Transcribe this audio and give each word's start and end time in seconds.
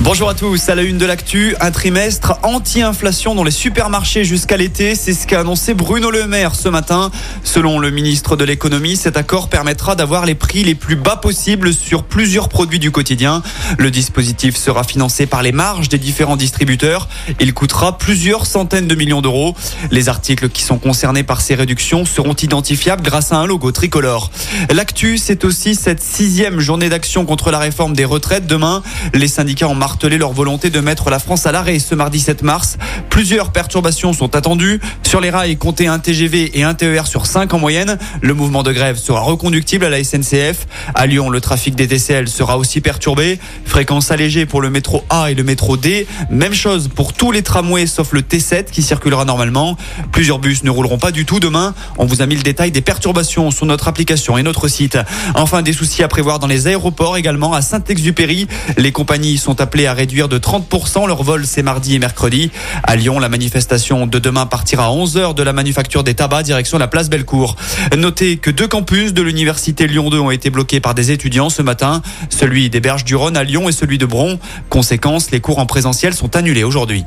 Bonjour 0.00 0.30
à 0.30 0.34
tous, 0.34 0.68
à 0.68 0.76
la 0.76 0.82
une 0.82 0.96
de 0.96 1.04
l'actu, 1.04 1.56
un 1.60 1.72
trimestre 1.72 2.38
anti-inflation 2.44 3.34
dans 3.34 3.42
les 3.42 3.50
supermarchés 3.50 4.24
jusqu'à 4.24 4.56
l'été, 4.56 4.94
c'est 4.94 5.12
ce 5.12 5.26
qu'a 5.26 5.40
annoncé 5.40 5.74
Bruno 5.74 6.10
Le 6.12 6.26
Maire 6.28 6.54
ce 6.54 6.68
matin. 6.68 7.10
Selon 7.42 7.80
le 7.80 7.90
ministre 7.90 8.36
de 8.36 8.44
l'économie, 8.44 8.96
cet 8.96 9.16
accord 9.16 9.48
permettra 9.48 9.96
d'avoir 9.96 10.24
les 10.24 10.36
prix 10.36 10.62
les 10.62 10.76
plus 10.76 10.94
bas 10.94 11.16
possibles 11.16 11.74
sur 11.74 12.04
plusieurs 12.04 12.48
produits 12.48 12.78
du 12.78 12.92
quotidien. 12.92 13.42
Le 13.76 13.90
dispositif 13.90 14.56
sera 14.56 14.84
financé 14.84 15.26
par 15.26 15.42
les 15.42 15.50
marges 15.50 15.88
des 15.88 15.98
différents 15.98 16.36
distributeurs. 16.36 17.08
Il 17.40 17.52
coûtera 17.52 17.98
plusieurs 17.98 18.46
centaines 18.46 18.86
de 18.86 18.94
millions 18.94 19.20
d'euros. 19.20 19.56
Les 19.90 20.08
articles 20.08 20.48
qui 20.48 20.62
sont 20.62 20.78
concernés 20.78 21.24
par 21.24 21.40
ces 21.40 21.56
réductions 21.56 22.04
seront 22.04 22.34
identifiables 22.34 23.02
grâce 23.02 23.32
à 23.32 23.36
un 23.36 23.46
logo 23.46 23.72
tricolore. 23.72 24.30
L'actu, 24.70 25.18
c'est 25.18 25.44
aussi 25.44 25.74
cette 25.74 26.02
sixième 26.02 26.60
journée 26.60 26.88
d'action 26.88 27.26
contre 27.26 27.50
la 27.50 27.58
réforme 27.58 27.94
des 27.94 28.04
retraites. 28.04 28.46
Demain, 28.46 28.82
les 29.12 29.28
syndicats 29.28 29.68
en 29.68 29.74
martelé 29.98 30.16
leur 30.16 30.32
volonté 30.32 30.70
de 30.70 30.78
mettre 30.78 31.10
la 31.10 31.18
France 31.18 31.44
à 31.46 31.50
l'arrêt 31.50 31.80
ce 31.80 31.96
mardi 31.96 32.20
7 32.20 32.44
mars. 32.44 32.78
Plusieurs 33.10 33.50
perturbations 33.50 34.12
sont 34.12 34.36
attendues. 34.36 34.80
Sur 35.02 35.20
les 35.20 35.30
rails, 35.30 35.56
comptez 35.56 35.88
un 35.88 35.98
TGV 35.98 36.56
et 36.56 36.62
un 36.62 36.74
TER 36.74 37.08
sur 37.08 37.26
5 37.26 37.52
en 37.52 37.58
moyenne. 37.58 37.98
Le 38.20 38.32
mouvement 38.32 38.62
de 38.62 38.70
grève 38.70 38.96
sera 38.96 39.22
reconductible 39.22 39.84
à 39.84 39.88
la 39.88 40.04
SNCF. 40.04 40.68
À 40.94 41.06
Lyon, 41.06 41.30
le 41.30 41.40
trafic 41.40 41.74
des 41.74 41.88
TCL 41.88 42.28
sera 42.28 42.58
aussi 42.58 42.80
perturbé. 42.80 43.40
Fréquence 43.64 44.12
allégée 44.12 44.46
pour 44.46 44.60
le 44.60 44.70
métro 44.70 45.02
A 45.10 45.32
et 45.32 45.34
le 45.34 45.42
métro 45.42 45.76
D. 45.76 46.06
Même 46.30 46.54
chose 46.54 46.88
pour 46.94 47.12
tous 47.12 47.32
les 47.32 47.42
tramways 47.42 47.88
sauf 47.88 48.12
le 48.12 48.20
T7 48.20 48.66
qui 48.70 48.82
circulera 48.82 49.24
normalement. 49.24 49.76
Plusieurs 50.12 50.38
bus 50.38 50.62
ne 50.62 50.70
rouleront 50.70 50.98
pas 50.98 51.10
du 51.10 51.24
tout 51.24 51.40
demain. 51.40 51.74
On 51.96 52.06
vous 52.06 52.22
a 52.22 52.26
mis 52.26 52.36
le 52.36 52.42
détail 52.42 52.70
des 52.70 52.82
perturbations 52.82 53.50
sur 53.50 53.66
notre 53.66 53.88
application 53.88 54.38
et 54.38 54.44
notre 54.44 54.68
site. 54.68 54.96
Enfin, 55.34 55.62
des 55.62 55.72
soucis 55.72 56.04
à 56.04 56.08
prévoir 56.08 56.38
dans 56.38 56.46
les 56.46 56.68
aéroports 56.68 57.16
également 57.16 57.52
à 57.52 57.62
Saint-Exupéry. 57.62 58.46
Les 58.76 58.92
compagnies 58.92 59.38
sont 59.38 59.60
appelées 59.60 59.77
à 59.86 59.92
réduire 59.92 60.28
de 60.28 60.38
30% 60.38 61.06
leur 61.06 61.22
vol 61.22 61.46
ces 61.46 61.62
mardi 61.62 61.94
et 61.94 61.98
mercredi. 61.98 62.50
À 62.82 62.96
Lyon, 62.96 63.18
la 63.18 63.28
manifestation 63.28 64.06
de 64.06 64.18
demain 64.18 64.46
partira 64.46 64.86
à 64.86 64.90
11h 64.90 65.34
de 65.34 65.42
la 65.42 65.52
manufacture 65.52 66.04
des 66.04 66.14
tabacs 66.14 66.44
direction 66.44 66.78
la 66.78 66.88
place 66.88 67.10
Bellecour. 67.10 67.56
Notez 67.96 68.36
que 68.38 68.50
deux 68.50 68.68
campus 68.68 69.12
de 69.12 69.22
l'université 69.22 69.86
Lyon 69.86 70.10
2 70.10 70.18
ont 70.18 70.30
été 70.30 70.50
bloqués 70.50 70.80
par 70.80 70.94
des 70.94 71.10
étudiants 71.10 71.50
ce 71.50 71.62
matin, 71.62 72.02
celui 72.30 72.70
des 72.70 72.80
Berges 72.80 73.04
du 73.04 73.16
Rhône 73.16 73.36
à 73.36 73.44
Lyon 73.44 73.68
et 73.68 73.72
celui 73.72 73.98
de 73.98 74.06
Bron. 74.06 74.38
Conséquence, 74.68 75.30
les 75.30 75.40
cours 75.40 75.58
en 75.58 75.66
présentiel 75.66 76.14
sont 76.14 76.36
annulés 76.36 76.64
aujourd'hui. 76.64 77.04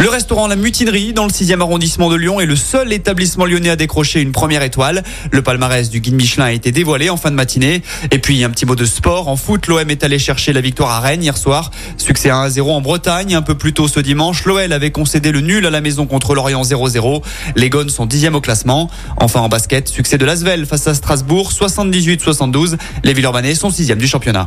Le 0.00 0.08
restaurant 0.08 0.46
La 0.46 0.56
Mutinerie 0.56 1.12
dans 1.12 1.26
le 1.26 1.30
6e 1.30 1.60
arrondissement 1.60 2.08
de 2.08 2.16
Lyon 2.16 2.40
est 2.40 2.46
le 2.46 2.56
seul 2.56 2.90
établissement 2.90 3.44
lyonnais 3.44 3.68
à 3.68 3.76
décrocher 3.76 4.22
une 4.22 4.32
première 4.32 4.62
étoile. 4.62 5.04
Le 5.30 5.42
palmarès 5.42 5.90
du 5.90 6.00
guide 6.00 6.14
Michelin 6.14 6.46
a 6.46 6.52
été 6.52 6.72
dévoilé 6.72 7.10
en 7.10 7.18
fin 7.18 7.30
de 7.30 7.36
matinée. 7.36 7.82
Et 8.10 8.18
puis 8.18 8.42
un 8.42 8.48
petit 8.48 8.64
mot 8.64 8.76
de 8.76 8.86
sport. 8.86 9.28
En 9.28 9.36
foot, 9.36 9.66
l'OM 9.66 9.90
est 9.90 10.02
allé 10.02 10.18
chercher 10.18 10.54
la 10.54 10.62
victoire 10.62 10.88
à 10.88 11.00
Rennes 11.00 11.22
hier 11.22 11.36
soir. 11.36 11.70
Succès 11.98 12.30
1-0 12.30 12.62
en 12.62 12.80
Bretagne. 12.80 13.34
Un 13.34 13.42
peu 13.42 13.58
plus 13.58 13.74
tôt 13.74 13.88
ce 13.88 14.00
dimanche, 14.00 14.46
l'OL 14.46 14.72
avait 14.72 14.90
concédé 14.90 15.32
le 15.32 15.42
nul 15.42 15.66
à 15.66 15.70
la 15.70 15.82
maison 15.82 16.06
contre 16.06 16.34
l'Orient 16.34 16.62
0-0. 16.62 17.22
Les 17.56 17.68
Gones 17.68 17.90
sont 17.90 18.06
10e 18.06 18.32
au 18.32 18.40
classement. 18.40 18.88
Enfin 19.18 19.40
en 19.40 19.50
basket, 19.50 19.86
succès 19.86 20.16
de 20.16 20.24
Lasvel 20.24 20.64
face 20.64 20.86
à 20.86 20.94
Strasbourg 20.94 21.52
78-72. 21.52 22.78
Les 23.04 23.12
Villeurbanais 23.12 23.54
sont 23.54 23.68
6e 23.68 23.96
du 23.96 24.08
championnat. 24.08 24.46